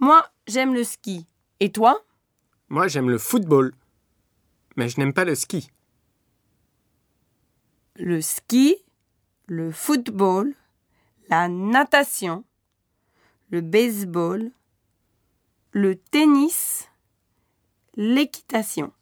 Moi, 0.00 0.24
j'aime 0.46 0.74
le 0.74 0.84
ski. 0.84 1.26
Et 1.60 1.72
toi? 1.72 2.04
Moi, 2.68 2.86
j'aime 2.88 3.10
le 3.10 3.18
football. 3.18 3.74
Mais 4.76 4.88
je 4.88 5.00
n'aime 5.00 5.12
pas 5.12 5.24
le 5.24 5.34
ski. 5.34 5.70
Le 7.96 8.20
ski, 8.20 8.76
le 9.46 9.72
football, 9.72 10.54
la 11.28 11.48
natation, 11.48 12.44
le 13.50 13.60
baseball, 13.60 14.52
le 15.72 15.96
tennis, 15.96 16.88
l'équitation. 17.96 18.92